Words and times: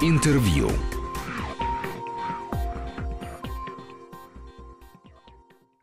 Интервью. 0.00 0.70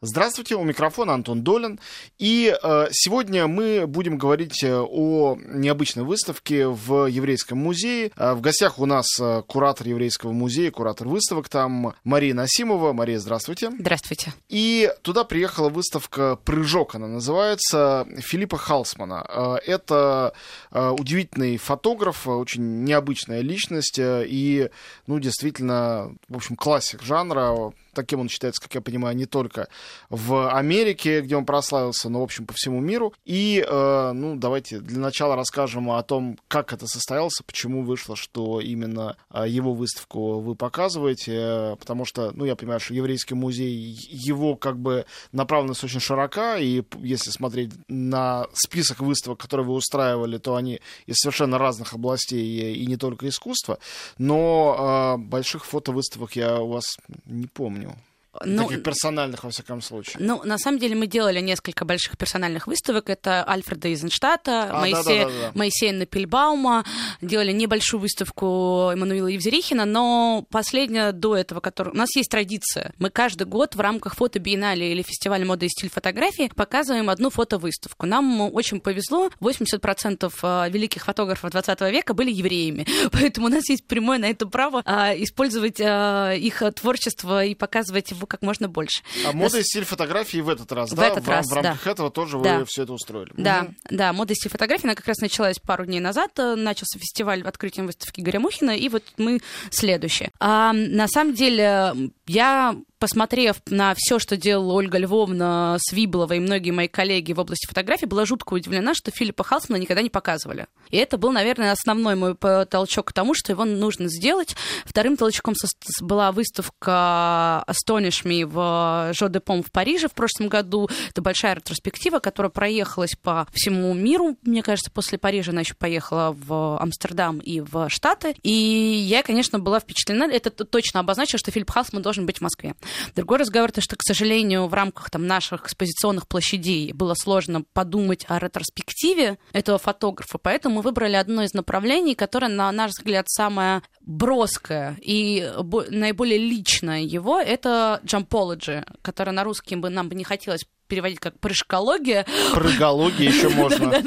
Здравствуйте, 0.05 0.55
у 0.55 0.63
микрофона 0.63 1.15
Антон 1.15 1.41
Долин. 1.41 1.79
И 2.19 2.55
э, 2.61 2.87
сегодня 2.91 3.47
мы 3.47 3.87
будем 3.87 4.19
говорить 4.19 4.63
э, 4.63 4.71
о 4.71 5.35
необычной 5.35 6.03
выставке 6.03 6.67
в 6.67 7.07
Еврейском 7.07 7.57
музее. 7.57 8.11
Э, 8.15 8.33
в 8.33 8.41
гостях 8.41 8.77
у 8.77 8.85
нас 8.85 9.07
э, 9.19 9.41
куратор 9.47 9.87
Еврейского 9.87 10.31
музея, 10.31 10.69
куратор 10.69 11.07
выставок 11.07 11.49
там 11.49 11.95
Мария 12.03 12.35
Насимова. 12.35 12.93
Мария, 12.93 13.17
здравствуйте. 13.17 13.71
Здравствуйте. 13.79 14.31
И 14.47 14.91
туда 15.01 15.23
приехала 15.23 15.69
выставка 15.69 16.35
«Прыжок», 16.35 16.93
она 16.93 17.07
называется, 17.07 18.07
Филиппа 18.19 18.57
Халсмана. 18.57 19.59
Это 19.65 20.33
удивительный 20.71 21.57
фотограф, 21.57 22.27
очень 22.27 22.83
необычная 22.83 23.41
личность 23.41 23.97
и, 23.99 24.69
ну, 25.07 25.19
действительно, 25.19 26.15
в 26.29 26.35
общем, 26.35 26.55
классик 26.55 27.01
жанра 27.01 27.73
таким 27.95 28.19
он 28.19 28.29
считается, 28.29 28.61
как 28.61 28.75
я 28.75 28.81
понимаю, 28.81 29.15
не 29.15 29.25
только 29.25 29.67
в 30.09 30.51
Америке, 30.53 31.21
где 31.21 31.35
он 31.35 31.45
прославился, 31.45 32.09
но, 32.09 32.19
в 32.19 32.23
общем, 32.23 32.45
по 32.45 32.53
всему 32.53 32.79
миру. 32.79 33.13
И, 33.25 33.65
э, 33.67 34.11
ну, 34.13 34.35
давайте 34.35 34.79
для 34.79 34.99
начала 34.99 35.35
расскажем 35.35 35.89
о 35.89 36.03
том, 36.03 36.37
как 36.47 36.73
это 36.73 36.87
состоялось, 36.87 37.41
почему 37.45 37.83
вышло, 37.83 38.15
что 38.15 38.61
именно 38.61 39.17
э, 39.31 39.45
его 39.47 39.73
выставку 39.73 40.39
вы 40.39 40.55
показываете, 40.55 41.33
э, 41.33 41.75
потому 41.77 42.05
что, 42.05 42.31
ну, 42.33 42.45
я 42.45 42.55
понимаю, 42.55 42.79
что 42.79 42.93
еврейский 42.93 43.33
музей, 43.33 43.97
его 44.09 44.55
как 44.55 44.77
бы 44.77 45.05
направленность 45.31 45.83
очень 45.83 45.99
широка, 45.99 46.57
и 46.57 46.83
если 46.99 47.31
смотреть 47.31 47.71
на 47.87 48.47
список 48.53 48.99
выставок, 48.99 49.39
которые 49.39 49.65
вы 49.65 49.73
устраивали, 49.73 50.37
то 50.37 50.55
они 50.55 50.81
из 51.05 51.15
совершенно 51.17 51.57
разных 51.57 51.93
областей 51.93 52.43
и, 52.43 52.83
и 52.83 52.85
не 52.85 52.97
только 52.97 53.27
искусства, 53.27 53.79
но 54.17 55.15
э, 55.17 55.21
больших 55.21 55.65
фотовыставок 55.65 56.35
я 56.35 56.59
у 56.59 56.69
вас 56.69 56.97
не 57.25 57.47
помню. 57.47 57.84
nenhum. 57.85 58.14
Ну, 58.43 58.67
Таких 58.67 58.83
персональных, 58.83 59.43
во 59.43 59.49
всяком 59.49 59.81
случае. 59.81 60.17
Ну, 60.19 60.41
на 60.43 60.57
самом 60.57 60.79
деле, 60.79 60.95
мы 60.95 61.07
делали 61.07 61.39
несколько 61.39 61.85
больших 61.85 62.17
персональных 62.17 62.67
выставок. 62.67 63.09
Это 63.09 63.47
Альфреда 63.47 63.93
Изенштата, 63.93 64.69
а, 64.71 64.79
Моисея, 64.81 65.25
да, 65.25 65.31
да, 65.31 65.39
да, 65.39 65.51
Моисея 65.53 65.93
Напельбаума. 65.93 66.83
Делали 67.21 67.51
небольшую 67.51 68.01
выставку 68.01 68.89
Эммануила 68.91 69.27
Евзерихина, 69.27 69.85
но 69.85 70.45
последняя 70.49 71.11
до 71.11 71.35
этого, 71.35 71.59
которая... 71.59 71.93
У 71.93 71.97
нас 71.97 72.15
есть 72.15 72.29
традиция. 72.29 72.93
Мы 72.97 73.09
каждый 73.09 73.47
год 73.47 73.75
в 73.75 73.79
рамках 73.79 74.15
фото-биеннале 74.15 74.91
или 74.91 75.01
фестиваля 75.01 75.45
моды 75.45 75.67
и 75.67 75.69
стиль 75.69 75.89
фотографии 75.89 76.51
показываем 76.53 77.09
одну 77.09 77.29
фотовыставку. 77.29 78.05
Нам 78.05 78.41
очень 78.41 78.79
повезло. 78.79 79.29
80% 79.39 80.33
а, 80.41 80.67
великих 80.69 81.05
фотографов 81.05 81.51
20 81.51 81.81
века 81.81 82.13
были 82.13 82.31
евреями. 82.31 82.85
Поэтому 83.11 83.47
у 83.47 83.49
нас 83.49 83.69
есть 83.69 83.85
прямое 83.85 84.17
на 84.17 84.25
это 84.25 84.45
право 84.47 84.81
а, 84.85 85.13
использовать 85.15 85.79
их 85.79 86.63
творчество 86.75 87.43
и 87.43 87.55
показывать 87.55 88.11
его 88.11 88.24
как 88.25 88.41
можно 88.41 88.67
больше. 88.67 89.01
А 89.25 89.31
мода 89.31 89.59
и 89.59 89.63
стиль 89.63 89.85
фотографии 89.85 90.37
в 90.37 90.49
этот 90.49 90.71
раз, 90.71 90.91
в 90.91 90.95
да? 90.95 91.07
Этот 91.07 91.25
в, 91.25 91.29
раз, 91.29 91.45
в 91.47 91.53
рамках 91.53 91.83
да. 91.83 91.91
этого 91.91 92.11
тоже 92.11 92.39
да. 92.39 92.59
вы 92.59 92.65
все 92.65 92.83
это 92.83 92.93
устроили. 92.93 93.31
Да, 93.37 93.67
угу. 93.67 93.75
да, 93.89 94.13
мода 94.13 94.33
и 94.33 94.35
стиль 94.35 94.51
фотографии, 94.51 94.85
она 94.85 94.95
как 94.95 95.07
раз 95.07 95.19
началась 95.19 95.59
пару 95.59 95.85
дней 95.85 95.99
назад, 95.99 96.31
э, 96.37 96.55
начался 96.55 96.99
фестиваль 96.99 97.41
открытием 97.43 97.87
выставки 97.87 98.21
Игоря 98.21 98.39
Мухина, 98.39 98.71
и 98.71 98.89
вот 98.89 99.03
мы 99.17 99.41
следующие. 99.69 100.31
А, 100.39 100.73
на 100.73 101.07
самом 101.07 101.33
деле, 101.33 101.93
я 102.27 102.75
посмотрев 102.99 103.57
на 103.69 103.93
все, 103.95 104.19
что 104.19 104.37
делала 104.37 104.73
Ольга 104.73 104.97
Львовна, 104.97 105.77
Свиблова 105.79 106.33
и 106.33 106.39
многие 106.39 106.71
мои 106.71 106.87
коллеги 106.87 107.33
в 107.33 107.39
области 107.39 107.67
фотографии, 107.67 108.05
была 108.05 108.25
жутко 108.25 108.53
удивлена, 108.53 108.93
что 108.93 109.11
Филиппа 109.11 109.43
Халсмана 109.43 109.81
никогда 109.81 110.01
не 110.01 110.09
показывали. 110.09 110.67
И 110.89 110.97
это 110.97 111.17
был, 111.17 111.31
наверное, 111.31 111.71
основной 111.71 112.15
мой 112.15 112.35
толчок 112.35 113.07
к 113.07 113.13
тому, 113.13 113.33
что 113.33 113.51
его 113.51 113.65
нужно 113.65 114.07
сделать. 114.07 114.55
Вторым 114.85 115.17
толчком 115.17 115.55
была 116.01 116.31
выставка 116.31 117.63
Astonish 117.67 118.23
Me 118.23 118.45
в 118.45 119.13
Жо 119.13 119.27
де 119.27 119.39
Пом 119.39 119.63
в 119.63 119.71
Париже 119.71 120.07
в 120.07 120.13
прошлом 120.13 120.47
году. 120.47 120.89
Это 121.09 121.21
большая 121.21 121.55
ретроспектива, 121.55 122.19
которая 122.19 122.49
проехалась 122.49 123.15
по 123.21 123.47
всему 123.53 123.93
миру. 123.93 124.37
Мне 124.43 124.63
кажется, 124.63 124.91
после 124.91 125.17
Парижа 125.17 125.51
она 125.51 125.61
еще 125.61 125.73
поехала 125.73 126.35
в 126.37 126.77
Амстердам 126.79 127.39
и 127.39 127.61
в 127.61 127.89
Штаты. 127.89 128.35
И 128.43 128.51
я, 128.51 129.23
конечно, 129.23 129.59
была 129.59 129.79
впечатлена. 129.79 130.25
Это 130.31 130.49
точно 130.49 130.99
обозначило, 131.01 131.39
что 131.39 131.51
Филипп 131.51 131.71
Халсман 131.71 132.01
должен 132.01 132.25
быть 132.25 132.37
в 132.39 132.41
Москве. 132.41 132.75
Другой 133.15 133.39
разговор, 133.39 133.71
то, 133.71 133.81
что, 133.81 133.95
к 133.95 134.03
сожалению, 134.03 134.67
в 134.67 134.73
рамках 134.73 135.09
там, 135.09 135.27
наших 135.27 135.65
экспозиционных 135.65 136.27
площадей 136.27 136.93
было 136.93 137.13
сложно 137.15 137.63
подумать 137.73 138.25
о 138.27 138.39
ретроспективе 138.39 139.37
этого 139.53 139.77
фотографа, 139.77 140.37
поэтому 140.37 140.75
мы 140.75 140.81
выбрали 140.81 141.15
одно 141.15 141.43
из 141.43 141.53
направлений, 141.53 142.15
которое, 142.15 142.49
на 142.49 142.71
наш 142.71 142.91
взгляд, 142.91 143.29
самое 143.29 143.81
броское 144.01 144.97
и 145.01 145.51
наиболее 145.89 146.37
личное 146.37 147.01
его, 147.01 147.39
это 147.39 147.99
джампологи, 148.05 148.83
которое 149.01 149.31
на 149.31 149.43
русский 149.43 149.75
бы 149.75 149.89
нам 149.89 150.09
бы 150.09 150.15
не 150.15 150.23
хотелось 150.23 150.65
переводить 150.87 151.19
как 151.19 151.39
прыжкология. 151.39 152.25
Прыгология 152.53 153.29
еще 153.29 153.49
можно. 153.55 154.01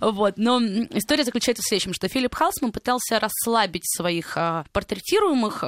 Вот. 0.00 0.34
Но 0.36 0.60
история 0.60 1.24
заключается 1.24 1.62
в 1.62 1.68
следующем, 1.68 1.94
что 1.94 2.08
Филипп 2.08 2.34
Халсман 2.34 2.72
пытался 2.72 3.20
расслабить 3.20 3.84
своих 3.86 4.36
а, 4.36 4.64
портретируемых 4.72 5.64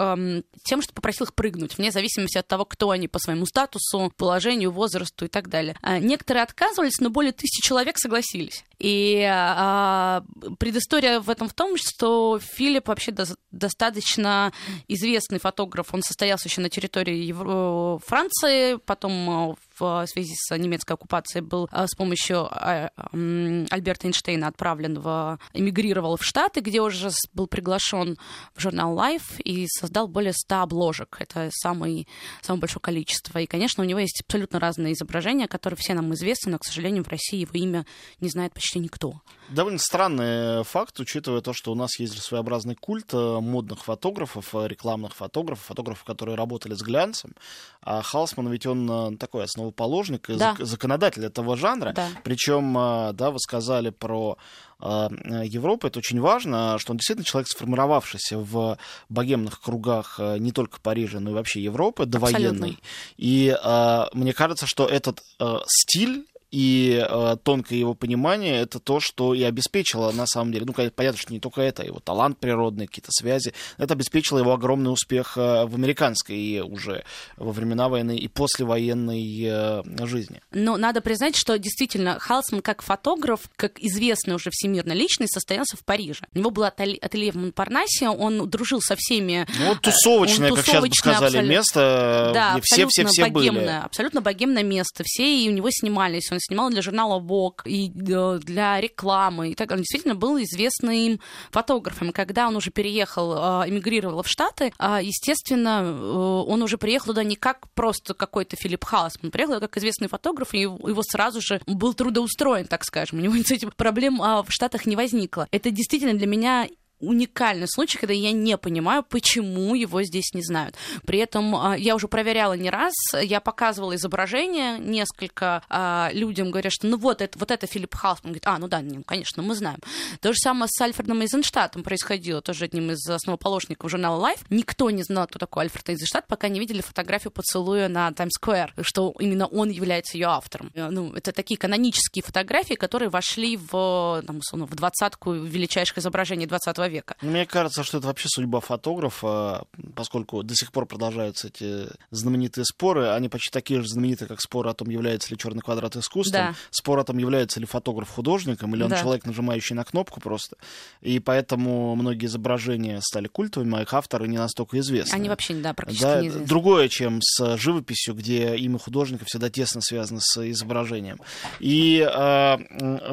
тем, 0.64 0.82
что 0.82 0.92
попросил 0.92 1.26
их 1.26 1.34
прыгнуть, 1.34 1.76
вне 1.78 1.90
зависимости 1.90 2.38
от 2.38 2.46
того, 2.46 2.64
кто 2.64 2.90
они 2.90 3.08
по 3.08 3.18
своему 3.18 3.46
статусу, 3.46 4.12
положению, 4.16 4.70
возрасту 4.70 5.24
и 5.24 5.28
так 5.28 5.48
далее. 5.48 5.76
А, 5.82 5.98
некоторые 5.98 6.42
отказывались, 6.42 7.00
но 7.00 7.10
более 7.10 7.32
тысячи 7.32 7.62
человек 7.66 7.98
согласились. 7.98 8.64
И 8.78 9.24
а, 9.28 10.24
предыстория 10.58 11.20
в 11.20 11.30
этом 11.30 11.48
в 11.48 11.54
том, 11.54 11.76
что 11.76 12.38
Филипп 12.40 12.88
вообще 12.88 13.12
до, 13.12 13.26
достаточно 13.50 14.52
известный 14.88 15.38
фотограф. 15.38 15.94
Он 15.94 16.02
состоялся 16.02 16.48
еще 16.48 16.60
на 16.60 16.68
территории 16.68 17.16
Евро... 17.16 17.98
Франции, 18.06 18.76
потом 18.76 19.56
в 19.78 20.06
связи 20.06 20.34
с 20.36 20.56
немецкой 20.56 20.92
оккупацией 20.92 21.42
был 21.42 21.68
с 21.72 21.94
помощью 21.94 22.48
Альберта 22.52 24.06
Эйнштейна 24.06 24.48
отправлен 24.48 24.98
в... 25.00 25.38
эмигрировал 25.52 26.16
в 26.16 26.24
Штаты, 26.24 26.60
где 26.60 26.80
уже 26.80 27.10
был 27.32 27.46
приглашен 27.46 28.18
в 28.54 28.60
журнал 28.60 28.96
Life 28.96 29.40
и 29.42 29.66
создал 29.68 30.08
более 30.08 30.32
100 30.32 30.62
обложек. 30.62 31.16
Это 31.20 31.48
самый, 31.52 32.06
самое 32.40 32.60
большое 32.60 32.80
количество. 32.80 33.38
И, 33.38 33.46
конечно, 33.46 33.82
у 33.82 33.86
него 33.86 33.98
есть 34.00 34.22
абсолютно 34.22 34.60
разные 34.60 34.94
изображения, 34.94 35.48
которые 35.48 35.76
все 35.78 35.94
нам 35.94 36.12
известны, 36.14 36.52
но, 36.52 36.58
к 36.58 36.64
сожалению, 36.64 37.04
в 37.04 37.08
России 37.08 37.40
его 37.40 37.52
имя 37.54 37.86
не 38.20 38.28
знает 38.28 38.52
почти 38.52 38.78
никто. 38.78 39.20
Довольно 39.48 39.78
странный 39.78 40.64
факт, 40.64 40.98
учитывая 41.00 41.40
то, 41.40 41.52
что 41.52 41.72
у 41.72 41.74
нас 41.74 41.98
есть 41.98 42.18
своеобразный 42.22 42.74
культ 42.74 43.12
модных 43.12 43.84
фотографов, 43.84 44.54
рекламных 44.54 45.14
фотографов, 45.14 45.64
фотографов, 45.66 46.04
которые 46.04 46.36
работали 46.36 46.74
с 46.74 46.82
глянцем. 46.82 47.34
А 47.82 48.02
Халсман 48.02 48.48
ведь 48.50 48.66
он 48.66 49.16
такой 49.18 49.44
основоположник 49.62 50.30
и 50.30 50.36
да. 50.36 50.56
законодатель 50.58 51.24
этого 51.24 51.56
жанра. 51.56 51.92
Да. 51.94 52.08
Причем, 52.24 52.74
да, 53.14 53.30
вы 53.30 53.38
сказали 53.38 53.90
про 53.90 54.36
Европы, 54.80 55.86
это 55.86 56.00
очень 56.00 56.20
важно, 56.20 56.76
что 56.78 56.90
он 56.92 56.96
действительно 56.96 57.24
человек, 57.24 57.48
сформировавшийся 57.48 58.38
в 58.38 58.78
богемных 59.08 59.60
кругах 59.60 60.18
не 60.38 60.50
только 60.50 60.80
Парижа, 60.80 61.20
но 61.20 61.30
и 61.30 61.34
вообще 61.34 61.62
Европы, 61.62 62.04
довоенной. 62.04 62.78
И 63.16 63.56
э, 63.56 64.04
мне 64.12 64.32
кажется, 64.32 64.66
что 64.66 64.86
этот 64.86 65.22
стиль 65.66 66.26
и 66.52 67.02
э, 67.02 67.36
тонкое 67.42 67.78
его 67.78 67.94
понимание 67.94 68.60
это 68.60 68.78
то, 68.78 69.00
что 69.00 69.32
и 69.34 69.42
обеспечило 69.42 70.12
на 70.12 70.26
самом 70.26 70.52
деле, 70.52 70.66
ну, 70.66 70.74
понятно, 70.74 71.18
что 71.18 71.32
не 71.32 71.40
только 71.40 71.62
это, 71.62 71.82
его 71.82 71.98
талант 71.98 72.38
природный, 72.38 72.86
какие-то 72.86 73.10
связи, 73.10 73.54
это 73.78 73.94
обеспечило 73.94 74.38
его 74.38 74.52
огромный 74.52 74.92
успех 74.92 75.38
э, 75.38 75.64
в 75.64 75.74
американской 75.74 76.60
уже 76.60 77.04
во 77.38 77.52
времена 77.52 77.88
войны 77.88 78.16
и 78.16 78.28
послевоенной 78.28 79.42
э, 79.44 80.06
жизни. 80.06 80.42
Но 80.50 80.76
надо 80.76 81.00
признать, 81.00 81.36
что 81.36 81.58
действительно 81.58 82.18
Халсман 82.18 82.60
как 82.60 82.82
фотограф, 82.82 83.40
как 83.56 83.80
известный 83.80 84.34
уже 84.34 84.50
всемирно 84.52 84.92
личность, 84.92 85.32
состоялся 85.32 85.78
в 85.78 85.84
Париже. 85.84 86.26
У 86.34 86.38
него 86.38 86.50
было 86.50 86.68
ателье 86.68 87.32
в 87.32 87.36
Монпарнасе, 87.36 88.10
он 88.10 88.50
дружил 88.50 88.82
со 88.82 88.94
всеми... 88.98 89.46
Ну, 89.58 89.68
вот 89.68 89.80
тусовочное, 89.80 90.50
он, 90.50 90.56
как 90.56 90.66
сейчас 90.66 90.82
бы 90.82 90.90
сказали, 90.92 91.24
абсолютно, 91.24 91.50
место, 91.50 92.30
да, 92.34 92.52
где 92.52 92.60
все-все-все 92.62 93.28
были. 93.28 93.58
Абсолютно 93.82 94.20
богемное 94.20 94.62
место, 94.62 95.02
все 95.06 95.44
и 95.44 95.48
у 95.48 95.52
него 95.52 95.68
снимались, 95.70 96.30
он 96.30 96.41
снимал 96.42 96.70
для 96.70 96.82
журнала 96.82 97.20
Vogue 97.20 97.62
и 97.64 97.88
для 97.88 98.80
рекламы. 98.80 99.50
И 99.50 99.54
так 99.54 99.70
он 99.70 99.78
действительно 99.78 100.14
был 100.14 100.40
известным 100.42 101.20
фотографом. 101.50 102.12
Когда 102.12 102.48
он 102.48 102.56
уже 102.56 102.70
переехал, 102.70 103.34
а, 103.36 103.64
эмигрировал 103.66 104.22
в 104.22 104.28
Штаты, 104.28 104.72
а, 104.78 105.00
естественно, 105.02 105.82
э, 105.82 106.42
он 106.48 106.62
уже 106.62 106.78
приехал 106.78 107.08
туда 107.08 107.24
не 107.24 107.36
как 107.36 107.68
просто 107.74 108.14
какой-то 108.14 108.56
Филипп 108.56 108.84
Хаус, 108.84 109.14
он 109.22 109.30
приехал 109.30 109.60
как 109.60 109.76
известный 109.76 110.08
фотограф, 110.08 110.54
и 110.54 110.60
его 110.60 111.02
сразу 111.02 111.40
же 111.40 111.60
был 111.66 111.94
трудоустроен, 111.94 112.66
так 112.66 112.84
скажем. 112.84 113.18
У 113.18 113.22
него 113.22 113.34
с 113.44 113.50
этим 113.50 113.70
проблем 113.76 114.20
а, 114.22 114.42
в 114.42 114.50
Штатах 114.50 114.86
не 114.86 114.96
возникло. 114.96 115.46
Это 115.50 115.70
действительно 115.70 116.14
для 116.14 116.26
меня 116.26 116.68
уникальный 117.02 117.68
случай, 117.68 117.98
когда 117.98 118.14
я 118.14 118.32
не 118.32 118.56
понимаю, 118.56 119.02
почему 119.02 119.74
его 119.74 120.02
здесь 120.02 120.32
не 120.32 120.42
знают. 120.42 120.76
При 121.04 121.18
этом 121.18 121.54
а, 121.54 121.76
я 121.76 121.94
уже 121.94 122.08
проверяла 122.08 122.54
не 122.54 122.70
раз, 122.70 122.94
я 123.20 123.40
показывала 123.40 123.94
изображение 123.96 124.78
несколько 124.78 125.62
а, 125.68 126.10
людям, 126.12 126.50
говорят, 126.50 126.72
что 126.72 126.86
ну 126.86 126.96
вот 126.96 127.20
это, 127.20 127.38
вот 127.38 127.50
это 127.50 127.66
Филипп 127.66 127.94
Хаусман. 127.94 128.32
Говорит, 128.32 128.46
а, 128.46 128.58
ну 128.58 128.68
да, 128.68 128.82
конечно, 129.04 129.42
мы 129.42 129.54
знаем. 129.54 129.80
То 130.20 130.32
же 130.32 130.38
самое 130.38 130.68
с 130.72 130.80
Альфредом 130.80 131.20
Эйзенштадтом 131.20 131.82
происходило, 131.82 132.40
тоже 132.40 132.64
одним 132.66 132.92
из 132.92 133.06
основоположников 133.08 133.90
журнала 133.90 134.24
Life. 134.24 134.44
Никто 134.48 134.90
не 134.90 135.02
знал, 135.02 135.26
кто 135.26 135.38
такой 135.38 135.64
Альфред 135.64 135.90
Эйзенштадт, 135.90 136.26
пока 136.28 136.48
не 136.48 136.60
видели 136.60 136.80
фотографию 136.80 137.32
поцелуя 137.32 137.88
на 137.88 138.12
Таймс-сквер, 138.12 138.74
что 138.82 139.14
именно 139.18 139.46
он 139.46 139.70
является 139.70 140.16
ее 140.16 140.26
автором. 140.26 140.70
Э, 140.74 140.88
ну, 140.88 141.12
это 141.14 141.32
такие 141.32 141.58
канонические 141.58 142.22
фотографии, 142.22 142.74
которые 142.74 143.08
вошли 143.08 143.56
в, 143.56 144.22
там, 144.26 144.40
в 144.52 144.74
двадцатку 144.76 145.32
величайших 145.32 145.98
изображений 145.98 146.46
20 146.46 146.78
века. 146.78 146.91
Мне 147.22 147.46
кажется, 147.46 147.82
что 147.82 147.98
это 147.98 148.06
вообще 148.06 148.28
судьба 148.28 148.60
фотографа, 148.60 149.64
поскольку 149.94 150.42
до 150.42 150.54
сих 150.54 150.72
пор 150.72 150.86
продолжаются 150.86 151.48
эти 151.48 151.88
знаменитые 152.10 152.64
споры. 152.64 153.08
Они 153.08 153.28
почти 153.28 153.50
такие 153.50 153.80
же 153.80 153.88
знаменитые, 153.88 154.28
как 154.28 154.40
спор 154.40 154.68
о 154.68 154.74
том, 154.74 154.90
является 154.90 155.30
ли 155.30 155.38
черный 155.38 155.62
квадрат 155.62 155.96
искусством, 155.96 156.32
да. 156.32 156.54
спор 156.70 156.98
о 156.98 157.04
том, 157.04 157.18
является 157.18 157.60
ли 157.60 157.66
фотограф 157.66 158.10
художником, 158.10 158.74
или 158.74 158.82
он 158.82 158.90
да. 158.90 159.00
человек, 159.00 159.24
нажимающий 159.24 159.74
на 159.74 159.84
кнопку 159.84 160.20
просто. 160.20 160.56
И 161.00 161.18
поэтому 161.18 161.94
многие 161.94 162.26
изображения 162.26 163.00
стали 163.00 163.28
культовыми, 163.28 163.78
а 163.78 163.82
их 163.82 163.92
авторы 163.94 164.28
не 164.28 164.38
настолько 164.38 164.78
известны. 164.78 165.14
Они 165.14 165.28
вообще, 165.28 165.54
да, 165.54 165.74
практически 165.74 166.04
да, 166.04 166.20
неизвестны. 166.20 166.46
Другое, 166.46 166.88
чем 166.88 167.20
с 167.22 167.56
живописью, 167.56 168.14
где 168.14 168.56
имя 168.56 168.78
художника 168.78 169.24
всегда 169.26 169.50
тесно 169.50 169.80
связано 169.80 170.20
с 170.20 170.50
изображением. 170.50 171.18
И 171.60 171.98
э, 172.00 172.58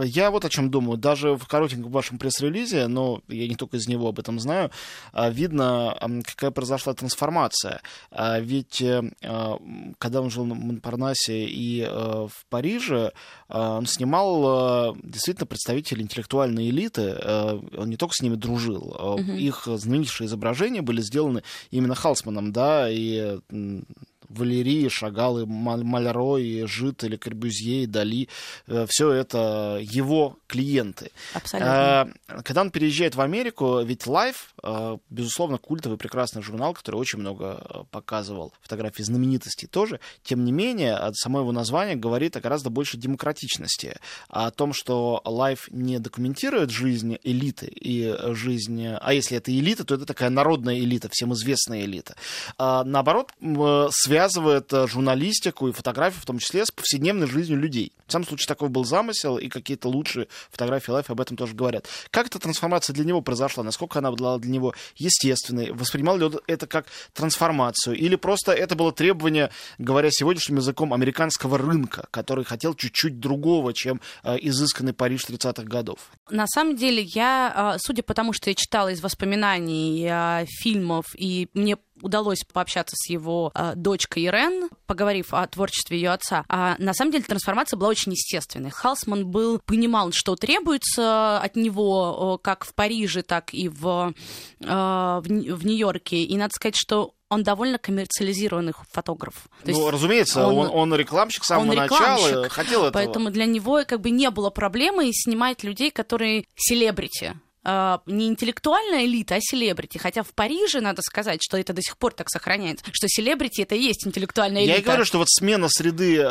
я 0.06 0.32
вот 0.32 0.46
о 0.46 0.50
чем 0.50 0.70
думаю. 0.70 0.98
Даже 0.98 1.36
в 1.36 1.48
коротеньком 1.48 1.92
вашем 1.92 2.18
пресс-релизе, 2.18 2.88
но 2.88 3.22
я 3.28 3.48
не 3.48 3.56
только 3.56 3.69
из 3.74 3.88
него 3.88 4.10
об 4.10 4.20
этом 4.20 4.40
знаю, 4.40 4.72
а, 5.14 5.30
видно, 5.30 5.96
какая 6.26 6.52
произошла 6.52 6.94
трансформация. 6.94 7.82
А, 8.12 8.40
ведь 8.40 8.82
э, 8.82 9.04
а, 9.24 9.60
когда 9.98 10.22
он 10.22 10.30
жил 10.30 10.46
на 10.46 10.56
Монпарнасе 10.56 11.46
и 11.46 11.82
э, 11.82 11.88
в 11.90 12.46
Париже, 12.50 13.14
он 13.48 13.86
снимал 13.86 14.96
действительно 15.02 15.48
представителей 15.48 16.04
интеллектуальной 16.04 16.70
элиты. 16.70 17.16
Он 17.76 17.90
не 17.90 17.98
только 17.98 18.14
с 18.14 18.22
ними 18.22 18.36
дружил. 18.36 18.96
Угу. 19.00 19.32
Их 19.34 19.64
знаменитейшие 19.66 20.28
изображения 20.28 20.82
были 20.82 21.02
сделаны 21.02 21.44
именно 21.72 21.96
Халсманом, 21.96 22.52
да, 22.52 22.88
и 22.90 23.40
Валерии, 24.30 24.88
Шагалы, 24.90 25.46
Мальро, 25.46 26.38
и 26.38 26.66
Жит, 26.66 27.04
или 27.04 27.16
Корбюзье, 27.16 27.84
и 27.84 27.88
Дали. 27.88 28.30
Э, 28.68 28.86
Все 28.88 29.12
это 29.12 29.80
его 29.82 30.38
клиенты. 30.48 31.12
Абсолютно. 31.34 32.14
Э, 32.28 32.42
когда 32.44 32.62
он 32.62 32.72
переезжает 32.72 33.16
в 33.16 33.22
Америку, 33.22 33.82
ведь 33.82 34.04
Life, 34.04 34.36
э, 34.64 34.98
безусловно, 35.10 35.58
культовый 35.58 35.98
прекрасный 35.98 36.42
журнал, 36.42 36.74
который 36.74 36.98
очень 36.98 37.20
много 37.20 37.86
показывал 37.92 38.54
фотографии 38.62 39.02
знаменитостей 39.04 39.68
тоже. 39.68 40.00
Тем 40.24 40.46
не 40.46 40.52
менее, 40.52 40.98
само 41.14 41.40
его 41.40 41.52
название 41.52 41.96
говорит 41.96 42.38
о 42.38 42.42
гораздо 42.42 42.70
большей 42.70 43.00
демократичности. 43.00 43.98
О 44.28 44.52
том, 44.52 44.74
что 44.74 45.22
Life 45.26 45.64
не 45.72 46.00
документирует 46.00 46.70
жизнь 46.70 47.18
элиты 47.24 47.66
и 47.68 48.16
жизнь... 48.34 48.86
А 49.02 49.14
если 49.14 49.38
это 49.38 49.52
элита, 49.52 49.84
то 49.84 49.96
это 49.96 50.06
такая 50.06 50.30
народная 50.30 50.78
элита, 50.78 51.10
всем 51.12 51.34
известная 51.34 51.82
элита. 51.82 52.16
А 52.58 52.84
наоборот, 52.84 53.32
связь 53.92 54.19
связывает 54.20 54.74
э, 54.74 54.86
журналистику 54.88 55.70
и 55.70 55.72
фотографию, 55.72 56.22
в 56.22 56.26
том 56.26 56.40
числе, 56.40 56.66
с 56.66 56.72
повседневной 56.72 57.26
жизнью 57.26 57.58
людей. 57.58 57.94
В 58.06 58.12
самом 58.12 58.26
случае 58.26 58.48
такой 58.48 58.68
был 58.68 58.84
замысел, 58.84 59.38
и 59.38 59.48
какие-то 59.48 59.88
лучшие 59.88 60.28
фотографии 60.52 60.92
Life 60.92 61.10
об 61.10 61.22
этом 61.22 61.38
тоже 61.38 61.56
говорят. 61.56 61.88
Как 62.12 62.28
эта 62.28 62.38
трансформация 62.38 62.94
для 62.94 63.06
него 63.06 63.22
произошла? 63.22 63.64
Насколько 63.64 64.00
она 64.00 64.12
была 64.12 64.38
для 64.38 64.52
него 64.52 64.74
естественной? 64.98 65.72
Воспринимал 65.72 66.18
ли 66.18 66.26
он 66.26 66.40
это 66.48 66.68
как 66.68 66.88
трансформацию? 67.14 67.96
Или 67.96 68.18
просто 68.18 68.52
это 68.52 68.76
было 68.76 68.92
требование, 68.92 69.52
говоря 69.78 70.10
сегодняшним 70.12 70.58
языком, 70.58 70.94
американского 70.94 71.58
рынка, 71.58 72.08
который 72.12 72.44
хотел 72.44 72.74
чуть-чуть 72.74 73.20
другого, 73.20 73.74
чем 73.74 74.02
э, 74.24 74.36
изысканный 74.42 74.92
Париж 74.92 75.26
30-х 75.30 75.64
годов? 75.64 76.00
На 76.30 76.48
самом 76.48 76.76
деле, 76.76 77.04
я, 77.04 77.76
э, 77.76 77.78
судя 77.80 78.04
по 78.04 78.14
тому, 78.14 78.34
что 78.34 78.50
я 78.50 78.56
читала 78.56 78.90
из 78.90 79.02
воспоминаний, 79.02 80.06
э, 80.10 80.46
фильмов, 80.62 81.06
и 81.16 81.48
мне 81.54 81.78
удалось 82.02 82.44
пообщаться 82.52 82.96
с 82.98 83.10
его 83.10 83.52
э, 83.54 83.74
дочкой 83.76 84.24
Ирен, 84.24 84.70
поговорив 84.86 85.34
о 85.34 85.46
творчестве 85.48 85.98
ее 85.98 86.12
отца. 86.12 86.46
А 86.48 86.76
на 86.80 86.94
самом 86.94 87.12
деле 87.12 87.24
трансформация 87.24 87.78
была 87.78 87.90
очень 87.90 88.12
естественной. 88.12 88.70
Халсман 88.70 89.28
был, 89.28 89.60
понимал, 89.66 90.12
что 90.12 90.36
требуется 90.36 91.40
от 91.40 91.56
него 91.56 92.40
как 92.42 92.66
в 92.66 92.74
Париже, 92.74 93.22
так 93.22 93.54
и 93.54 93.70
в, 93.70 94.14
э, 94.62 94.66
в, 94.66 95.24
в 95.24 95.66
Нью-Йорке. 95.66 96.24
И 96.24 96.38
надо 96.38 96.54
сказать, 96.54 96.76
что 96.78 97.14
он 97.30 97.44
довольно 97.44 97.78
коммерциализированный 97.78 98.74
фотограф. 98.92 99.48
То 99.64 99.72
ну, 99.72 99.92
разумеется, 99.92 100.48
он, 100.48 100.58
он, 100.58 100.70
он 100.72 100.96
рекламщик 100.96 101.44
с 101.44 101.48
самого 101.48 101.72
он 101.72 101.84
рекламщик, 101.84 102.26
начала, 102.26 102.50
хотел 102.50 102.80
этого. 102.86 102.92
Поэтому 102.92 103.30
для 103.30 103.46
него 103.46 103.84
как 103.88 104.02
бы 104.02 104.10
не 104.10 104.30
было 104.32 104.50
проблемы 104.50 105.12
снимать 105.14 105.64
людей, 105.64 105.92
которые 105.92 106.46
селебрити. 106.56 107.36
А, 107.72 108.02
не 108.08 108.28
интеллектуальная 108.28 109.06
элита, 109.06 109.36
а 109.36 109.40
селебрити. 109.40 110.00
Хотя 110.00 110.24
в 110.24 110.34
Париже, 110.34 110.82
надо 110.82 111.04
сказать, 111.04 111.40
что 111.44 111.56
это 111.56 111.72
до 111.72 111.84
сих 111.84 112.00
пор 112.00 112.16
так 112.16 112.28
сохраняется, 112.28 112.84
что 112.92 113.08
селебрити 113.08 113.62
это 113.62 113.76
и 113.76 113.82
есть 113.84 114.08
интеллектуальная 114.08 114.64
элита. 114.64 114.74
Я 114.74 114.82
и 114.82 114.84
говорю, 114.84 115.06
что 115.06 115.20
вот 115.20 115.30
смена 115.30 115.70
среды 115.70 116.18
э, 116.18 116.24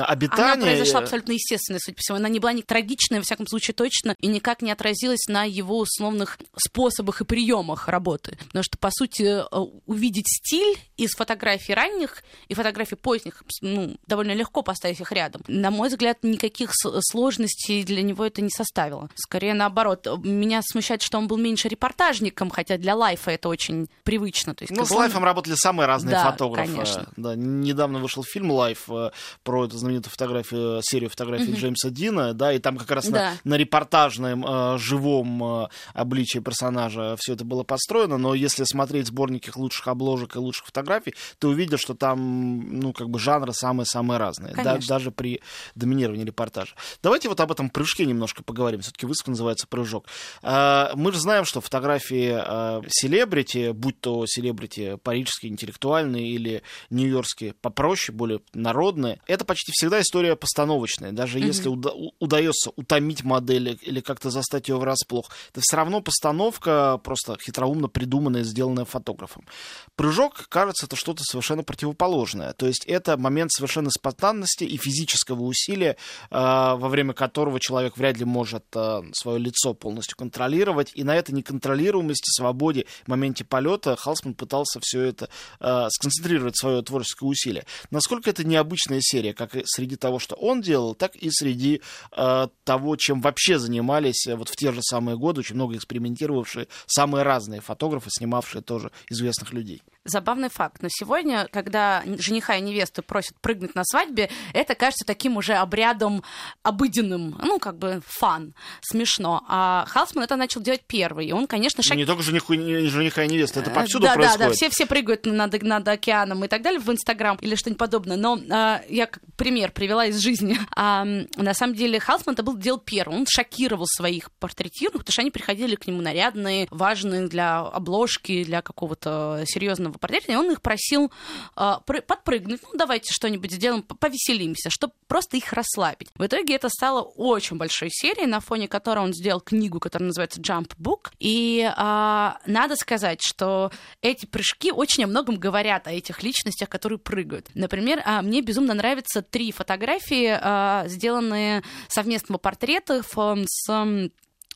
обитания... 0.00 0.52
Она 0.52 0.62
произошла 0.62 1.00
абсолютно 1.00 1.32
естественно, 1.32 1.78
судя 1.78 1.96
по 1.96 2.00
всему. 2.00 2.16
Она 2.16 2.30
не 2.30 2.38
была 2.38 2.54
ни 2.54 2.62
трагичная, 2.62 3.18
во 3.18 3.24
всяком 3.24 3.46
случае, 3.46 3.74
точно, 3.74 4.14
и 4.20 4.26
никак 4.26 4.62
не 4.62 4.72
отразилась 4.72 5.26
на 5.28 5.44
его 5.44 5.80
условных 5.80 6.38
способах 6.56 7.20
и 7.20 7.24
приемах 7.26 7.88
работы. 7.88 8.38
Потому 8.46 8.62
что, 8.62 8.78
по 8.78 8.90
сути, 8.90 9.22
э, 9.22 9.44
увидеть 9.84 10.28
стиль 10.28 10.78
из 10.96 11.10
фотографий 11.10 11.74
ранних 11.74 12.24
и 12.48 12.54
фотографий 12.54 12.96
поздних, 12.96 13.44
ну, 13.60 13.98
довольно 14.06 14.32
легко 14.32 14.62
поставить 14.62 15.00
их 15.00 15.12
рядом. 15.12 15.42
На 15.46 15.70
мой 15.70 15.90
взгляд, 15.90 16.20
никаких 16.22 16.70
сложностей 16.72 17.82
для 17.84 18.00
него 18.00 18.24
это 18.24 18.40
не 18.40 18.50
составило. 18.50 19.10
Скорее 19.14 19.52
наоборот. 19.52 20.06
Меня 20.24 20.62
смущает, 20.70 21.02
что 21.02 21.18
он 21.18 21.26
был 21.26 21.36
меньше 21.36 21.68
репортажником, 21.68 22.50
хотя 22.50 22.76
для 22.78 22.94
лайфа 22.94 23.30
это 23.30 23.48
очень 23.48 23.88
привычно. 24.04 24.54
То 24.54 24.64
есть, 24.64 24.74
ну, 24.74 24.84
с 24.84 24.90
он... 24.90 24.98
лайфом 24.98 25.24
работали 25.24 25.54
самые 25.54 25.86
разные 25.86 26.12
да, 26.12 26.30
фотографы. 26.30 26.72
Конечно. 26.72 27.08
Да, 27.16 27.34
недавно 27.34 27.98
вышел 27.98 28.24
фильм 28.24 28.50
«Life» 28.50 28.88
э, 28.88 29.10
про 29.42 29.66
эту 29.66 29.76
знаменитую 29.76 30.10
фотографию, 30.10 30.80
серию 30.82 31.10
фотографий 31.10 31.52
mm-hmm. 31.52 31.56
Джеймса 31.56 31.90
Дина, 31.90 32.34
да, 32.34 32.52
и 32.52 32.58
там 32.58 32.76
как 32.76 32.90
раз 32.90 33.06
да. 33.08 33.34
на, 33.44 33.52
на 33.52 33.54
репортажном, 33.56 34.44
э, 34.46 34.78
живом 34.78 35.62
э, 35.64 35.68
обличии 35.94 36.38
персонажа 36.38 37.16
все 37.18 37.34
это 37.34 37.44
было 37.44 37.62
построено, 37.62 38.16
но 38.18 38.34
если 38.34 38.64
смотреть 38.64 39.08
сборники 39.08 39.50
лучших 39.54 39.88
обложек 39.88 40.36
и 40.36 40.38
лучших 40.38 40.66
фотографий, 40.66 41.14
ты 41.38 41.48
увидишь, 41.48 41.80
что 41.80 41.94
там, 41.94 42.80
ну, 42.80 42.92
как 42.92 43.10
бы 43.10 43.18
жанры 43.18 43.52
самые-самые 43.52 44.18
разные, 44.18 44.54
да, 44.54 44.78
даже 44.86 45.10
при 45.10 45.40
доминировании 45.74 46.24
репортажа. 46.24 46.74
Давайте 47.02 47.28
вот 47.28 47.40
об 47.40 47.52
этом 47.52 47.70
прыжке 47.70 48.06
немножко 48.06 48.42
поговорим. 48.42 48.80
Все-таки 48.80 49.06
выставка 49.06 49.30
называется 49.30 49.66
«Прыжок». 49.66 50.06
А, 50.52 50.90
мы 50.96 51.12
же 51.12 51.20
знаем, 51.20 51.44
что 51.44 51.60
фотографии 51.60 52.32
а, 52.36 52.82
селебрити, 52.88 53.70
будь 53.70 54.00
то 54.00 54.24
селебрити 54.26 54.96
парижские, 54.96 55.52
интеллектуальные 55.52 56.26
или 56.26 56.62
нью-йоркские, 56.90 57.54
попроще, 57.54 58.16
более 58.16 58.40
народные, 58.52 59.20
это 59.28 59.44
почти 59.44 59.70
всегда 59.70 60.00
история 60.00 60.34
постановочная. 60.34 61.12
Даже 61.12 61.38
mm-hmm. 61.38 61.46
если 61.46 61.68
уда- 61.68 61.92
удается 62.18 62.72
утомить 62.74 63.22
модель 63.22 63.78
или 63.80 64.00
как-то 64.00 64.30
застать 64.30 64.68
ее 64.68 64.76
врасплох, 64.76 65.30
это 65.52 65.60
все 65.62 65.76
равно 65.76 66.00
постановка 66.00 66.98
просто 67.04 67.36
хитроумно 67.40 67.86
придуманная, 67.86 68.42
сделанная 68.42 68.86
фотографом. 68.86 69.46
Прыжок, 69.94 70.48
кажется, 70.48 70.86
это 70.86 70.96
что-то 70.96 71.22
совершенно 71.22 71.62
противоположное. 71.62 72.54
То 72.54 72.66
есть 72.66 72.84
это 72.86 73.16
момент 73.16 73.52
совершенно 73.52 73.90
спонтанности 73.90 74.64
и 74.64 74.76
физического 74.78 75.42
усилия, 75.42 75.96
во 76.28 76.76
время 76.76 77.12
которого 77.12 77.60
человек 77.60 77.96
вряд 77.96 78.16
ли 78.18 78.24
может 78.24 78.64
свое 79.12 79.38
лицо 79.38 79.74
полностью 79.74 80.16
контролировать 80.16 80.39
контролировать, 80.40 80.92
и 80.94 81.04
на 81.04 81.16
этой 81.16 81.32
неконтролируемости, 81.32 82.30
свободе, 82.30 82.86
моменте 83.06 83.44
полета 83.44 83.94
Халсман 83.96 84.34
пытался 84.34 84.80
все 84.80 85.02
это 85.02 85.28
э, 85.60 85.88
сконцентрировать 85.90 86.56
свое 86.56 86.82
творческое 86.82 87.26
усилие. 87.26 87.66
Насколько 87.90 88.30
это 88.30 88.42
необычная 88.44 89.00
серия, 89.02 89.34
как 89.34 89.54
и 89.54 89.62
среди 89.66 89.96
того, 89.96 90.18
что 90.18 90.36
он 90.36 90.62
делал, 90.62 90.94
так 90.94 91.14
и 91.14 91.28
среди 91.30 91.82
э, 92.16 92.48
того, 92.64 92.96
чем 92.96 93.20
вообще 93.20 93.58
занимались 93.58 94.26
э, 94.26 94.34
вот 94.34 94.48
в 94.48 94.56
те 94.56 94.72
же 94.72 94.80
самые 94.82 95.18
годы, 95.18 95.40
очень 95.40 95.56
много 95.56 95.76
экспериментировавшие 95.76 96.68
самые 96.86 97.22
разные 97.22 97.60
фотографы, 97.60 98.08
снимавшие 98.10 98.62
тоже 98.62 98.90
известных 99.10 99.52
людей. 99.52 99.82
Забавный 100.04 100.48
факт. 100.48 100.80
Но 100.80 100.88
сегодня, 100.90 101.46
когда 101.52 102.02
жениха 102.06 102.56
и 102.56 102.62
невесты 102.62 103.02
просят 103.02 103.38
прыгнуть 103.42 103.74
на 103.74 103.84
свадьбе, 103.84 104.30
это 104.54 104.74
кажется 104.74 105.04
таким 105.06 105.36
уже 105.36 105.52
обрядом 105.54 106.24
обыденным, 106.62 107.38
ну, 107.42 107.58
как 107.58 107.76
бы 107.76 108.00
фан, 108.06 108.54
смешно. 108.80 109.44
А 109.46 109.84
Халсман 109.88 110.24
это 110.24 110.36
начал 110.36 110.62
делать 110.62 110.82
первый. 110.86 111.26
И 111.26 111.32
он, 111.32 111.46
конечно, 111.46 111.82
шаг... 111.82 111.98
Не 111.98 112.06
только 112.06 112.22
жениху, 112.22 112.54
не 112.54 112.88
жениха 112.88 113.24
и 113.24 113.28
невесты, 113.28 113.60
это 113.60 113.70
повсюду 113.70 114.06
да, 114.06 114.14
происходит. 114.14 114.38
Да, 114.38 114.48
да, 114.48 114.54
все, 114.54 114.70
все 114.70 114.86
прыгают 114.86 115.26
над, 115.26 115.62
над 115.62 115.86
океаном 115.86 116.46
и 116.46 116.48
так 116.48 116.62
далее 116.62 116.80
в 116.80 116.88
Инстаграм 116.90 117.36
или 117.42 117.54
что-нибудь 117.54 117.78
подобное. 117.78 118.16
Но 118.16 118.40
а, 118.50 118.80
я 118.88 119.04
как 119.06 119.22
пример 119.40 119.72
привела 119.72 120.04
из 120.04 120.18
жизни. 120.18 120.58
А, 120.76 121.04
на 121.04 121.52
самом 121.52 121.74
деле 121.74 122.00
Халсман 122.00 122.34
это 122.34 122.42
был 122.42 122.56
делал 122.56 122.78
первым. 122.78 123.20
Он 123.20 123.26
шокировал 123.28 123.86
своих 123.86 124.30
портретированных, 124.32 125.02
потому 125.02 125.12
что 125.12 125.20
они 125.22 125.30
приходили 125.30 125.74
к 125.74 125.86
нему 125.86 126.00
нарядные, 126.00 126.68
важные 126.70 127.28
для 127.28 127.60
обложки, 127.60 128.44
для 128.44 128.62
какого-то 128.62 129.42
серьезного 129.46 129.98
портрета, 129.98 130.32
и 130.32 130.36
он 130.36 130.50
их 130.50 130.62
просил 130.62 131.12
э, 131.56 131.72
подпрыгнуть, 131.84 132.62
ну, 132.62 132.78
давайте 132.78 133.12
что-нибудь 133.12 133.52
сделаем, 133.52 133.82
повеселимся, 133.82 134.70
чтобы 134.70 134.94
просто 135.06 135.36
их 135.36 135.52
расслабить. 135.52 136.08
В 136.14 136.24
итоге 136.24 136.54
это 136.54 136.70
стало 136.70 137.02
очень 137.02 137.56
большой 137.56 137.90
серией, 137.90 138.26
на 138.26 138.40
фоне 138.40 138.68
которой 138.68 139.00
он 139.00 139.12
сделал 139.12 139.40
книгу, 139.40 139.80
которая 139.80 140.06
называется 140.06 140.40
Jump 140.40 140.72
Book, 140.78 141.10
и 141.18 141.60
э, 141.60 142.30
надо 142.46 142.76
сказать, 142.76 143.20
что 143.22 143.70
эти 144.00 144.24
прыжки 144.24 144.72
очень 144.72 145.04
о 145.04 145.08
многом 145.08 145.36
говорят 145.36 145.86
о 145.88 145.92
этих 145.92 146.22
личностях, 146.22 146.70
которые 146.70 146.98
прыгают. 146.98 147.48
Например, 147.54 148.02
э, 148.04 148.22
мне 148.22 148.40
безумно 148.40 148.72
нравятся 148.72 149.22
три 149.30 149.52
фотографии, 149.52 150.38
э, 150.40 150.88
сделанные 150.88 151.62
совместного 151.88 152.38
портретов 152.38 153.14
с 153.46 154.10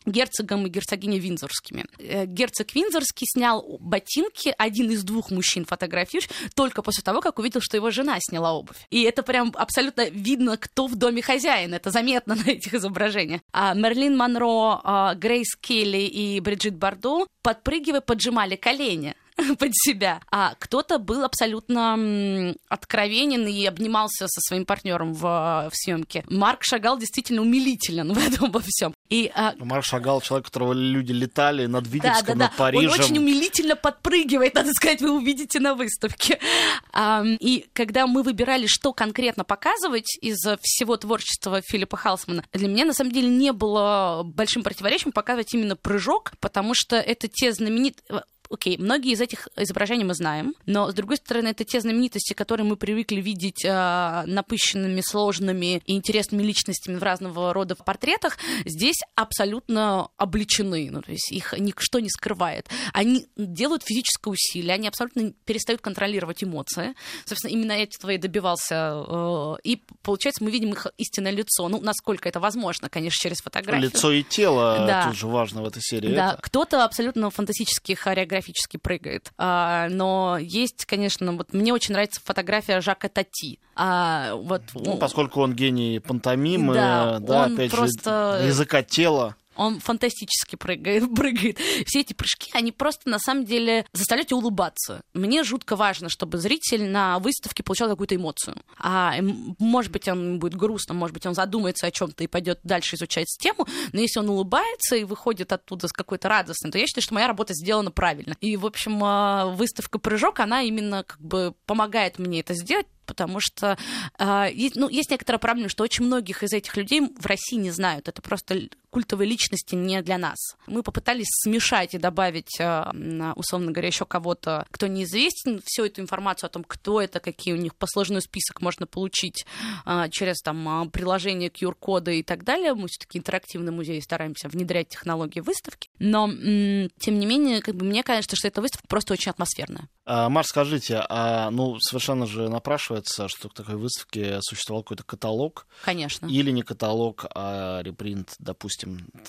герцогом 0.07 0.67
и 0.67 0.71
герцогиней 0.71 1.19
Винзорскими. 1.19 1.87
Э, 1.99 2.27
герцог 2.27 2.75
Винзорский 2.75 3.27
снял 3.27 3.79
ботинки, 3.81 4.55
один 4.59 4.91
из 4.91 5.03
двух 5.03 5.31
мужчин 5.31 5.65
фотографирующих, 5.65 6.31
только 6.55 6.83
после 6.83 7.03
того, 7.03 7.21
как 7.21 7.39
увидел, 7.39 7.61
что 7.61 7.77
его 7.77 7.91
жена 7.91 8.19
сняла 8.21 8.53
обувь. 8.53 8.77
И 8.91 9.03
это 9.03 9.23
прям 9.23 9.53
абсолютно 9.55 10.09
видно, 10.09 10.57
кто 10.57 10.87
в 10.87 10.97
доме 10.97 11.23
хозяин. 11.23 11.75
Это 11.75 11.91
заметно 11.91 12.35
на 12.47 12.51
этих 12.51 12.75
изображениях. 12.75 13.41
А 13.53 13.75
Мерлин 13.75 14.17
Монро, 14.17 14.81
а, 14.83 15.15
Грейс 15.15 15.57
Келли 15.61 16.03
и 16.03 16.41
Бриджит 16.41 16.77
Бардо, 16.77 17.27
подпрыгивая, 17.43 18.01
поджимали 18.01 18.57
колени 18.57 19.15
под 19.59 19.71
себя. 19.73 20.21
А 20.31 20.55
кто-то 20.59 20.99
был 20.99 21.25
абсолютно 21.25 22.55
откровенен 22.69 23.47
и 23.47 23.65
обнимался 23.67 24.27
со 24.29 24.41
своим 24.41 24.65
партнером 24.65 25.13
в, 25.13 25.21
в 25.21 25.73
съемке. 25.73 26.25
Марк 26.29 26.63
Шагал 26.63 26.99
действительно 26.99 27.43
умилителен 27.43 28.13
в 28.15 28.19
этом 28.19 28.51
во 28.51 28.61
всем. 28.61 28.95
И, 29.09 29.31
а... 29.35 29.55
Марк 29.59 29.85
Шагал, 29.85 30.21
человек, 30.21 30.47
которого 30.47 30.73
люди 30.73 31.13
летали 31.13 31.67
над 31.67 31.87
Витебском, 31.87 32.27
да, 32.27 32.33
да, 32.33 32.39
над 32.45 32.51
да. 32.53 32.57
Парижем. 32.57 32.91
Он 32.91 33.01
очень 33.01 33.19
умилительно 33.19 33.77
подпрыгивает, 33.77 34.55
надо 34.55 34.73
сказать, 34.73 35.01
вы 35.01 35.11
увидите 35.11 35.61
на 35.61 35.75
выставке. 35.75 36.39
А, 36.97 37.25
и 37.25 37.67
когда 37.73 38.07
мы 38.07 38.23
выбирали, 38.23 38.67
что 38.69 38.93
конкретно 38.93 39.43
показывать 39.43 40.17
из 40.21 40.39
всего 40.61 40.97
творчества 40.97 41.61
Филиппа 41.61 41.97
Халсмана, 41.97 42.45
для 42.53 42.69
меня, 42.69 42.85
на 42.85 42.93
самом 42.93 43.11
деле, 43.11 43.29
не 43.29 43.53
было 43.53 44.23
большим 44.25 44.63
противоречием 44.63 45.11
показывать 45.13 45.53
именно 45.55 45.75
прыжок, 45.75 46.33
потому 46.39 46.73
что 46.75 46.97
это 46.97 47.27
те 47.27 47.53
знаменитые 47.53 48.23
окей, 48.51 48.77
многие 48.79 49.13
из 49.13 49.21
этих 49.21 49.49
изображений 49.57 50.05
мы 50.05 50.15
знаем, 50.15 50.55
но, 50.67 50.91
с 50.91 50.95
другой 50.95 51.17
стороны, 51.17 51.49
это 51.49 51.65
те 51.65 51.81
знаменитости, 51.81 52.35
которые 52.35 52.67
мы 52.67 52.77
привыкли 52.77 53.21
видеть 53.21 53.65
э, 53.65 54.23
напыщенными, 54.27 55.01
сложными 55.01 55.83
и 55.87 55.95
интересными 55.95 56.43
личностями 56.43 56.97
в 56.97 57.03
разного 57.03 57.53
рода 57.53 57.75
портретах, 57.75 58.39
здесь 58.65 58.99
абсолютно 59.15 60.09
обличены, 60.17 60.89
ну, 60.91 61.03
то 61.03 61.11
есть 61.11 61.33
их 61.33 61.55
ничто 61.59 61.99
не 62.01 62.09
скрывает. 62.09 62.69
Они 62.93 63.27
делают 63.37 63.83
физическое 63.85 64.31
усилие, 64.31 64.75
они 64.75 64.89
абсолютно 64.89 65.33
перестают 65.45 65.81
контролировать 65.81 66.45
эмоции. 66.45 66.95
Собственно, 67.25 67.53
именно 67.53 67.73
этого 67.73 68.11
и 68.11 68.19
добивался. 68.19 69.05
Э, 69.09 69.55
и, 69.65 69.83
получается, 70.03 70.45
мы 70.45 70.51
видим 70.51 70.73
их 70.73 70.87
истинное 70.99 71.33
лицо. 71.33 71.69
Ну, 71.69 71.81
насколько 71.81 72.29
это 72.29 72.41
возможно, 72.41 72.89
конечно, 72.89 73.19
через 73.21 73.39
фотографию. 73.39 73.91
Лицо 73.91 74.13
и 74.13 74.23
тело 74.23 74.85
да. 74.87 75.09
тоже 75.09 75.27
важно 75.27 75.63
в 75.63 75.67
этой 75.67 75.83
серии. 75.83 76.15
Да, 76.15 76.37
кто-то 76.41 76.85
абсолютно 76.85 77.31
фантастически 77.31 77.95
хореографирует 77.95 78.34
фотографически 78.35 78.77
прыгает. 78.77 79.33
А, 79.39 79.89
но 79.91 80.39
есть, 80.41 80.85
конечно, 80.87 81.33
вот 81.33 81.53
мне 81.53 81.73
очень 81.73 81.93
нравится 81.93 82.21
фотография 82.25 82.81
Жака 82.81 83.09
Тати. 83.09 83.59
А, 83.77 84.35
вот, 84.35 84.63
ну, 84.75 84.97
поскольку 84.97 85.41
он 85.41 85.55
гений 85.55 86.01
пантомимы, 86.01 86.75
да, 86.75 87.19
да 87.21 87.45
опять 87.45 87.71
просто... 87.71 88.39
же, 88.41 88.49
языка 88.49 88.83
тела. 88.83 89.37
Он 89.57 89.81
фантастически 89.81 90.57
прыгает, 90.57 91.15
прыгает. 91.15 91.59
Все 91.87 92.01
эти 92.01 92.13
прыжки, 92.13 92.51
они 92.53 92.73
просто 92.73 93.09
на 93.09 93.19
самом 93.19 93.45
деле 93.45 93.87
заставляют 93.93 94.29
тебя 94.29 94.39
улыбаться. 94.39 95.03
Мне 95.15 95.45
жутко 95.45 95.77
важно, 95.77 96.09
чтобы 96.09 96.39
зритель 96.39 96.89
на 96.89 97.19
выставке 97.19 97.63
получал 97.63 97.89
какую-то 97.89 98.17
эмоцию. 98.17 98.57
А 98.79 99.17
может 99.59 99.93
быть, 99.93 100.09
он 100.09 100.39
будет 100.39 100.55
грустно, 100.55 100.95
может 100.95 101.15
быть, 101.15 101.27
он 101.27 101.35
задумается 101.35 101.87
о 101.87 101.91
чем-то 101.91 102.25
и 102.25 102.27
пойдет 102.27 102.61
дальше 102.63 102.97
изучать 102.97 103.27
тему, 103.41 103.67
но 103.93 104.01
если 104.01 104.21
он 104.21 104.29
улыбается 104.29 104.97
и 104.97 105.05
выходит 105.05 105.53
оттуда 105.53 105.89
с 105.89 105.93
какой-то 105.93 106.29
радостной, 106.29 106.71
то 106.71 106.79
я 106.79 106.87
считаю, 106.87 107.03
что 107.03 107.15
моя 107.15 107.27
работа 107.27 107.55
сделана 107.55 107.91
правильно. 107.91 108.37
И, 108.41 108.57
в 108.57 108.67
общем, 108.67 109.03
а, 109.03 109.47
выставка 109.47 109.99
«Прыжок», 109.99 110.41
она 110.41 110.63
именно 110.63 111.05
как 111.05 111.21
бы 111.21 111.55
помогает 111.67 112.19
мне 112.19 112.41
это 112.41 112.55
сделать, 112.55 112.87
потому 113.05 113.39
что 113.41 113.77
э, 114.19 114.51
ну, 114.75 114.89
есть 114.89 115.11
некоторая 115.11 115.39
проблема, 115.39 115.69
что 115.69 115.85
очень 115.85 116.05
многих 116.05 116.43
из 116.43 116.53
этих 116.53 116.77
людей 116.77 117.01
в 117.01 117.27
России 117.27 117.57
не 117.57 117.71
знают. 117.71 118.09
Это 118.09 118.23
просто 118.23 118.69
культовые 118.95 119.29
личности 119.29 119.75
не 119.75 120.01
для 120.03 120.19
нас. 120.19 120.39
Мы 120.69 120.85
попытались 120.85 121.27
смешать 121.43 121.95
и 121.95 121.99
добавить, 121.99 122.61
э, 122.61 123.33
условно 123.35 123.73
говоря, 123.73 123.89
еще 123.89 124.05
кого-то, 124.05 124.67
кто 124.71 124.87
неизвестен, 124.87 125.61
всю 125.65 125.87
эту 125.87 126.01
информацию 126.01 126.47
о 126.47 126.51
том, 126.51 126.63
кто 126.63 127.01
это, 127.01 127.19
какие 127.19 127.55
у 127.55 127.57
них 127.57 127.75
посложный 127.75 128.23
список 128.23 128.61
можно 128.61 128.87
получить 128.87 129.47
э, 129.85 130.09
через 130.13 130.41
там 130.43 130.89
приложение 130.93 131.51
QR-кода 131.51 132.13
и 132.13 132.23
так 132.23 132.45
далее. 132.45 132.75
Мы 132.75 132.87
все-таки 132.87 133.19
интерактивный 133.19 133.73
музей 133.73 134.01
стараемся 134.01 134.49
внедрять 134.49 134.91
технологии 134.91 135.41
выставки. 135.41 135.91
Но, 135.99 136.29
тем 136.29 137.19
не 137.19 137.27
менее, 137.27 137.63
как 137.63 137.75
бы 137.75 137.85
мне 137.85 138.05
кажется, 138.05 138.37
что 138.37 138.47
эта 138.47 138.61
выставка 138.61 138.87
просто 138.87 139.15
очень 139.15 139.33
атмосферная. 139.33 139.89
А, 140.07 140.29
Марк, 140.29 140.47
скажите, 140.47 141.03
а 141.09 141.51
ну 141.51 141.81
совершенно 141.81 142.27
же 142.27 142.49
напрашивается, 142.49 143.27
что 143.29 143.49
к 143.49 143.55
такой 143.55 143.77
выставке 143.77 144.39
существовал 144.43 144.83
какой-то 144.83 145.03
каталог. 145.03 145.67
Конечно. 145.83 146.27
Или 146.27 146.51
не 146.51 146.63
каталог, 146.63 147.25
а 147.35 147.81
репринт, 147.83 148.35
допустим, 148.39 148.84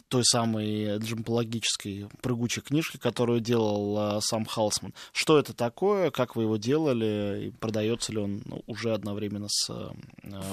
той 0.08 0.24
самой 0.24 0.98
джемпологической 0.98 2.08
прыгучей 2.22 2.62
книжки, 2.62 2.98
которую 2.98 3.40
делал 3.40 3.98
а, 3.98 4.22
сам 4.22 4.46
Халсман. 4.46 4.94
Что 5.12 5.38
это 5.38 5.54
такое, 5.54 6.12
как 6.12 6.36
вы 6.36 6.44
его 6.44 6.58
делали, 6.58 7.48
и 7.48 7.52
продается 7.52 8.12
ли 8.12 8.20
он 8.20 8.42
ну, 8.46 8.64
уже 8.68 8.94
одновременно 8.94 9.48
с 9.50 9.70
а, 9.70 9.94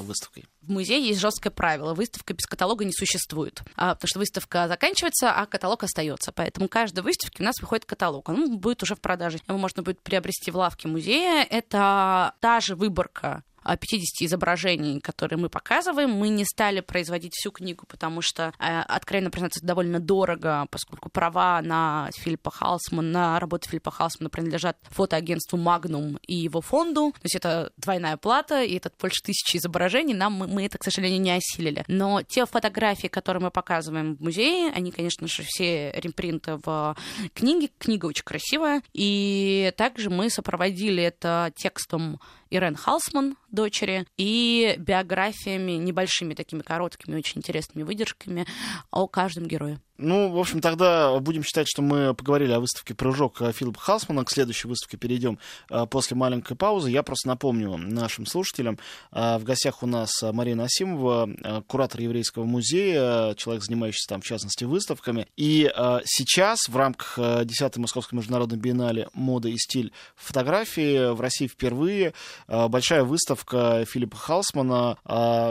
выставкой? 0.03 0.45
В 0.63 0.71
музее 0.71 1.05
есть 1.05 1.21
жесткое 1.21 1.51
правило. 1.51 1.95
Выставка 1.95 2.35
без 2.35 2.47
каталога 2.47 2.85
не 2.85 2.93
существует. 2.93 3.63
А, 3.77 3.95
потому 3.95 4.09
что 4.09 4.19
выставка 4.21 4.69
заканчивается, 4.69 5.33
а 5.33 5.47
каталог 5.47 5.83
остается. 5.83 6.33
Поэтому 6.33 6.69
каждой 6.69 7.03
выставке 7.03 7.43
у 7.43 7.47
нас 7.47 7.61
выходит 7.61 7.85
каталог. 7.85 8.29
Он 8.29 8.59
будет 8.59 8.83
уже 8.83 8.95
в 8.95 9.01
продаже. 9.01 9.39
Его 9.49 9.59
можно 9.59 9.83
будет 9.83 10.01
приобрести 10.01 10.51
в 10.51 10.57
лавке 10.57 10.89
музея. 10.89 11.45
Это 11.49 12.35
та 12.41 12.61
же 12.61 12.77
выборка 12.77 13.43
50 13.65 14.27
изображений, 14.27 15.01
которые 15.01 15.39
мы 15.39 15.49
показываем. 15.49 16.11
Мы 16.11 16.29
не 16.29 16.45
стали 16.45 16.81
производить 16.81 17.35
всю 17.35 17.51
книгу, 17.51 17.85
потому 17.87 18.23
что, 18.23 18.53
э, 18.59 18.81
откровенно 18.81 19.31
признаться, 19.31 19.61
это 19.61 19.67
довольно 19.67 20.01
дорого, 20.01 20.67
поскольку 20.71 21.09
права 21.11 21.61
на 21.63 22.11
Филиппа 22.17 22.51
Халсмана, 22.51 23.03
на 23.13 23.41
работу 23.41 23.69
Филиппа 23.69 23.91
Халсмана 23.91 24.31
принадлежат 24.31 24.77
фотоагентству 24.91 25.59
Magnum 25.59 26.19
и 26.27 26.35
его 26.35 26.61
фонду. 26.61 27.13
То 27.13 27.25
есть 27.25 27.37
это 27.37 27.73
двойная 27.77 28.17
плата, 28.17 28.63
и 28.63 28.77
это 28.77 28.91
больше 29.01 29.23
тысячи 29.23 29.57
изображений. 29.57 30.15
Нам 30.15 30.35
мы, 30.35 30.47
мы 30.47 30.67
это, 30.67 30.79
к 30.79 30.85
сожалению, 30.85 31.21
не 31.21 31.33
осилили. 31.33 31.85
Но 31.89 32.23
те 32.23 32.47
фотографии, 32.47 33.09
которые 33.09 33.43
мы 33.43 33.51
показываем 33.51 34.17
в 34.17 34.21
музее, 34.21 34.73
они, 34.75 34.91
конечно 34.91 35.27
же, 35.29 35.43
все 35.45 35.93
ремпринты 35.93 36.59
в 36.65 36.97
книге. 37.35 37.71
Книга 37.79 38.07
очень 38.07 38.25
красивая. 38.25 38.83
И 38.93 39.73
также 39.77 40.11
мы 40.11 40.31
сопроводили 40.31 41.03
это 41.03 41.53
текстом 41.57 42.21
Ирен 42.53 42.77
Халсман, 42.77 43.37
дочери, 43.51 44.07
и 44.19 44.77
биографиями, 44.79 45.73
небольшими 45.73 46.35
такими 46.35 46.61
короткими, 46.61 47.17
очень 47.17 47.39
интересными 47.39 47.83
выдержками 47.83 48.47
о 48.91 49.09
каждом 49.09 49.47
герое. 49.47 49.81
Ну, 50.05 50.31
в 50.31 50.39
общем, 50.39 50.61
тогда 50.61 51.17
будем 51.21 51.45
считать, 51.45 51.69
что 51.69 51.81
мы 51.81 52.13
поговорили 52.13 52.51
о 52.51 52.59
выставке 52.59 52.93
«Прыжок» 52.93 53.39
Филиппа 53.39 53.79
Халсмана. 53.79 54.25
К 54.25 54.31
следующей 54.31 54.67
выставке 54.67 54.97
перейдем 54.97 55.39
э, 55.71 55.87
после 55.87 56.17
маленькой 56.17 56.57
паузы. 56.57 56.91
Я 56.91 57.05
просто 57.05 57.29
напомню 57.29 57.77
нашим 57.77 58.27
слушателям. 58.27 58.81
Э, 59.13 59.39
в 59.39 59.45
гостях 59.45 59.85
у 59.85 59.87
нас 59.87 60.11
Марина 60.21 60.65
Асимова, 60.65 61.31
э, 61.31 61.63
куратор 61.69 62.01
Еврейского 62.01 62.45
музея, 62.45 63.35
человек, 63.35 63.63
занимающийся 63.63 64.09
там, 64.09 64.23
в 64.23 64.25
частности, 64.25 64.65
выставками. 64.65 65.29
И 65.37 65.71
сейчас 66.05 66.59
в 66.69 66.77
рамках 66.77 67.19
10-й 67.19 67.81
Московской 67.81 68.17
международной 68.17 68.59
биеннале 68.59 69.09
«Мода 69.15 69.49
и 69.49 69.57
стиль 69.57 69.93
фотографии» 70.17 71.13
в 71.13 71.21
России 71.21 71.47
впервые 71.47 72.15
большая 72.49 73.05
выставка 73.05 73.85
Филиппа 73.85 74.17
Халсмана, 74.17 74.99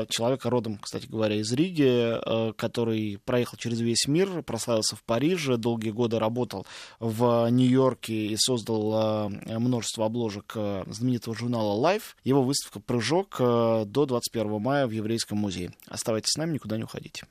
человека 0.10 0.50
родом, 0.50 0.78
кстати 0.78 1.06
говоря, 1.08 1.36
из 1.36 1.52
Риги, 1.54 2.54
который 2.58 3.20
проехал 3.24 3.58
через 3.58 3.80
весь 3.80 4.08
мир, 4.08 4.41
прославился 4.42 4.96
в 4.96 5.04
Париже, 5.04 5.58
долгие 5.58 5.92
годы 5.92 6.20
работал 6.20 6.66
в 7.00 7.50
Нью-Йорке 7.50 8.28
и 8.28 8.36
создал 8.38 9.30
множество 9.30 10.06
обложек 10.06 10.54
знаменитого 10.88 11.36
журнала 11.36 11.80
Life. 11.80 12.16
Его 12.24 12.44
выставка 12.44 12.80
«Прыжок» 12.80 13.38
до 13.38 14.06
21 14.06 14.62
мая 14.62 14.88
в 14.88 14.92
Еврейском 14.92 15.38
музее. 15.38 15.74
Оставайтесь 15.88 16.32
с 16.32 16.38
нами, 16.38 16.54
никуда 16.54 16.78
не 16.78 16.84
уходите. 16.84 17.26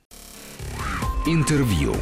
Интервью. 1.26 1.94